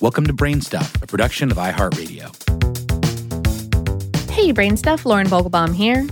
[0.00, 2.30] Welcome to Brainstuff, a production of iHeartRadio.
[4.30, 6.06] Hey, Brainstuff, Lauren Vogelbaum here.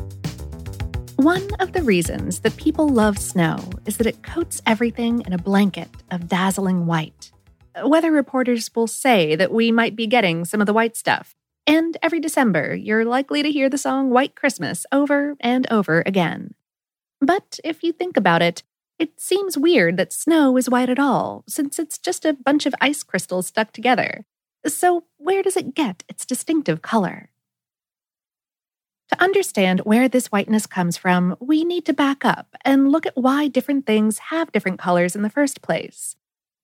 [1.16, 3.56] One of the reasons that people love snow
[3.87, 7.32] is that it coats everything in a blanket of dazzling white.
[7.82, 11.34] Weather reporters will say that we might be getting some of the white stuff.
[11.66, 16.55] And every December, you're likely to hear the song White Christmas over and over again.
[17.23, 18.62] But if you think about it,
[18.99, 22.75] it seems weird that snow is white at all, since it's just a bunch of
[22.80, 24.25] ice crystals stuck together.
[24.66, 27.30] So, where does it get its distinctive color?
[29.11, 33.16] To understand where this whiteness comes from, we need to back up and look at
[33.16, 36.17] why different things have different colors in the first place.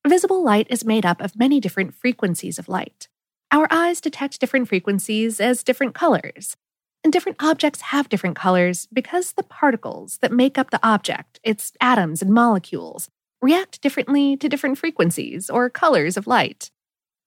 [0.07, 3.09] Visible light is made up of many different frequencies of light.
[3.51, 6.57] Our eyes detect different frequencies as different colors,
[7.05, 11.73] and different objects have different colors because the particles that make up the object, its
[11.81, 13.11] atoms and molecules,
[13.43, 16.71] react differently to different frequencies or colors of light.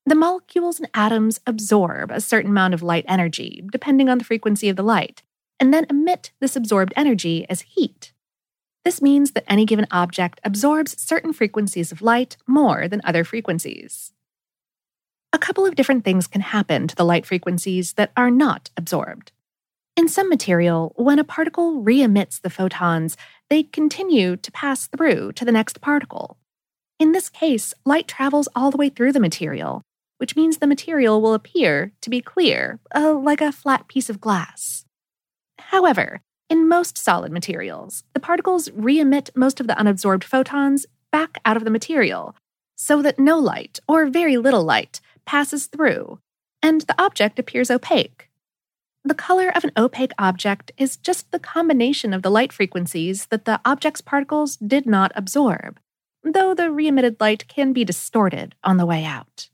[0.07, 4.67] The molecules and atoms absorb a certain amount of light energy, depending on the frequency
[4.67, 5.21] of the light,
[5.59, 8.13] and then emit this absorbed energy as heat.
[8.83, 14.13] This means that any given object absorbs certain frequencies of light more than other frequencies.
[15.33, 19.33] A couple of different things can happen to the light frequencies that are not absorbed.
[20.07, 23.17] In some material, when a particle re emits the photons,
[23.49, 26.37] they continue to pass through to the next particle.
[26.97, 29.81] In this case, light travels all the way through the material,
[30.17, 34.21] which means the material will appear to be clear, uh, like a flat piece of
[34.21, 34.85] glass.
[35.59, 41.41] However, in most solid materials, the particles re emit most of the unabsorbed photons back
[41.43, 42.33] out of the material,
[42.77, 46.19] so that no light, or very little light, passes through,
[46.63, 48.26] and the object appears opaque.
[49.07, 53.45] The color of an opaque object is just the combination of the light frequencies that
[53.45, 55.79] the object's particles did not absorb,
[56.25, 59.49] though the re emitted light can be distorted on the way out.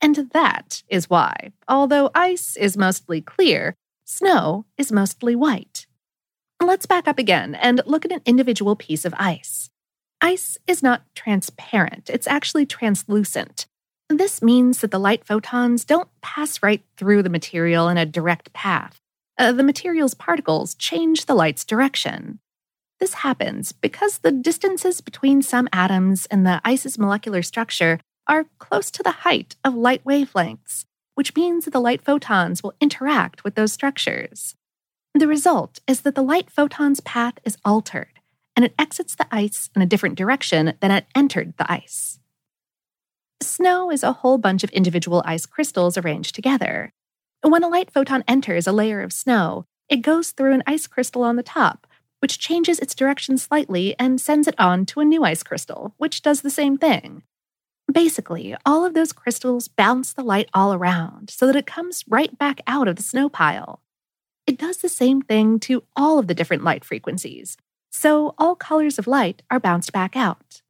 [0.00, 5.88] And that is why, although ice is mostly clear, snow is mostly white.
[6.62, 9.68] Let's back up again and look at an individual piece of ice.
[10.20, 13.66] Ice is not transparent, it's actually translucent,
[14.08, 18.52] this means that the light photons don't pass right through the material in a direct
[18.52, 19.00] path.
[19.38, 22.38] Uh, the material's particles change the light's direction.
[23.00, 28.90] This happens because the distances between some atoms and the ice's molecular structure are close
[28.92, 33.56] to the height of light wavelengths, which means that the light photons will interact with
[33.56, 34.54] those structures.
[35.14, 38.20] The result is that the light photon's path is altered,
[38.56, 42.13] and it exits the ice in a different direction than it entered the ice.
[43.44, 46.92] Snow is a whole bunch of individual ice crystals arranged together.
[47.42, 51.22] When a light photon enters a layer of snow, it goes through an ice crystal
[51.22, 51.86] on the top,
[52.20, 56.22] which changes its direction slightly and sends it on to a new ice crystal, which
[56.22, 57.22] does the same thing.
[57.92, 62.36] Basically, all of those crystals bounce the light all around so that it comes right
[62.38, 63.82] back out of the snow pile.
[64.46, 67.58] It does the same thing to all of the different light frequencies,
[67.92, 70.62] so all colors of light are bounced back out.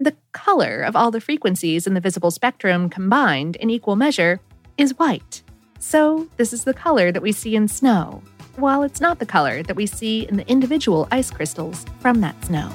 [0.00, 4.40] The color of all the frequencies in the visible spectrum combined in equal measure
[4.76, 5.42] is white.
[5.80, 8.22] So, this is the color that we see in snow,
[8.54, 12.44] while it's not the color that we see in the individual ice crystals from that
[12.44, 12.70] snow.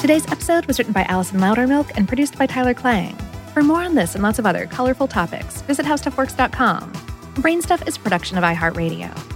[0.00, 3.16] Today's episode was written by Allison Loudermilk and produced by Tyler Klang.
[3.54, 6.92] For more on this and lots of other colorful topics, visit howstuffworks.com.
[7.36, 9.35] Brainstuff is a production of iHeartRadio.